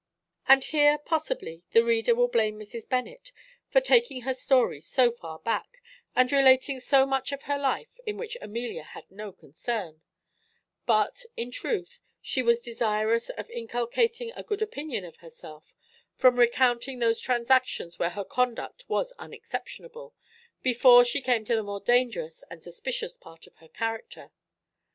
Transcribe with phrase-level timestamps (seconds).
[0.47, 2.89] And here possibly the reader will blame Mrs.
[2.89, 3.31] Bennet
[3.69, 5.79] for taking her story so far back,
[6.15, 10.01] and relating so much of her life in which Amelia had no concern;
[10.87, 15.71] but, in truth, she was desirous of inculcating a good opinion of herself,
[16.15, 20.15] from recounting those transactions where her conduct was unexceptionable,
[20.63, 24.31] before she came to the more dangerous and suspicious part of her character.